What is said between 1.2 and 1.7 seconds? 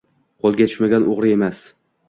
emas.